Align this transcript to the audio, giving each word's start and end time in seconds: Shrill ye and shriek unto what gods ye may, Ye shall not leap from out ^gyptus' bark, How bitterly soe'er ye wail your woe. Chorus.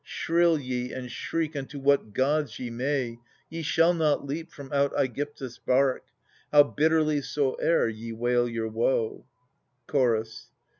Shrill 0.03 0.57
ye 0.59 0.91
and 0.91 1.11
shriek 1.11 1.55
unto 1.55 1.77
what 1.77 2.11
gods 2.11 2.57
ye 2.57 2.71
may, 2.71 3.19
Ye 3.51 3.61
shall 3.61 3.93
not 3.93 4.25
leap 4.25 4.51
from 4.51 4.73
out 4.73 4.93
^gyptus' 4.95 5.59
bark, 5.63 6.05
How 6.51 6.63
bitterly 6.63 7.21
soe'er 7.21 7.87
ye 7.87 8.11
wail 8.11 8.49
your 8.49 8.67
woe. 8.67 9.25
Chorus. 9.85 10.49